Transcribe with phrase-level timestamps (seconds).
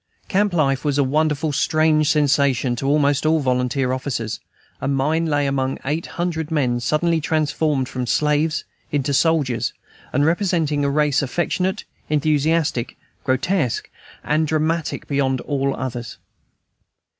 [0.27, 4.39] Camp life was a wonderfully strange sensation to almost all volunteer officers,
[4.81, 9.73] and mine lay among eight hundred men suddenly transformed from slaves into soldiers,
[10.11, 13.91] and representing a race affectionate, enthusiastic, grotesque,
[14.23, 16.17] and dramatic beyond all others.